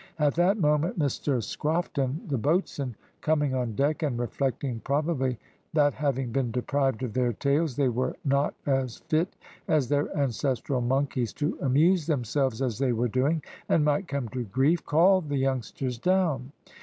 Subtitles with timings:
[0.17, 5.37] At that moment Mr Scrofton, the boatswain, coming on deck, and reflecting probably
[5.73, 9.35] that having been deprived of their tails, they were not as fit
[9.67, 14.43] as their ancestral monkeys to amuse themselves as they were doing, and might come to
[14.43, 16.51] grief, called the youngsters down.